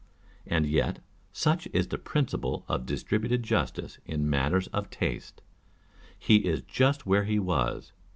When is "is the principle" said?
1.73-2.65